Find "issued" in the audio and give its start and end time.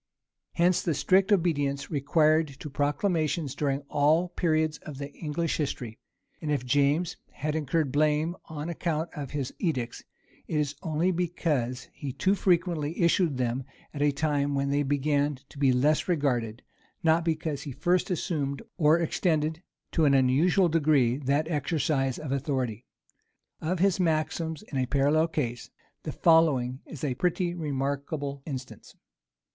12.99-13.37